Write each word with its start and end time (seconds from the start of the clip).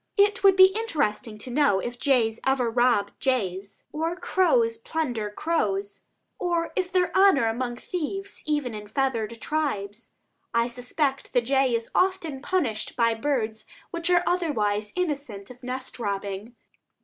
It 0.17 0.43
would 0.43 0.55
be 0.55 0.73
interesting 0.75 1.37
to 1.37 1.51
know 1.51 1.77
if 1.79 1.99
jays 1.99 2.39
ever 2.43 2.71
rob 2.71 3.11
jays, 3.19 3.83
or 3.91 4.15
crows 4.15 4.77
plunder 4.77 5.29
crows; 5.29 6.05
or 6.39 6.71
is 6.75 6.89
there 6.89 7.15
honor 7.15 7.45
among 7.45 7.75
thieves 7.75 8.41
even 8.47 8.73
in 8.73 8.85
the 8.85 8.89
feathered 8.89 9.39
tribes? 9.39 10.15
I 10.55 10.69
suspect 10.69 11.33
the 11.33 11.41
jay 11.41 11.75
is 11.75 11.91
often 11.93 12.41
punished 12.41 12.95
by 12.95 13.13
birds 13.13 13.65
which 13.91 14.09
are 14.09 14.23
otherwise 14.25 14.91
innocent 14.95 15.51
of 15.51 15.61
nest 15.61 15.99
robbing. 15.99 16.55